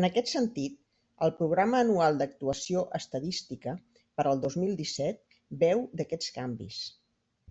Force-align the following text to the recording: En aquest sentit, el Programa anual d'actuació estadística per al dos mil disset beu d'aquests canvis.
En 0.00 0.06
aquest 0.08 0.28
sentit, 0.32 0.76
el 1.28 1.34
Programa 1.40 1.82
anual 1.86 2.20
d'actuació 2.22 2.86
estadística 3.00 3.76
per 3.98 4.28
al 4.34 4.46
dos 4.48 4.60
mil 4.66 4.80
disset 4.86 5.24
beu 5.66 5.86
d'aquests 6.02 6.36
canvis. 6.40 6.82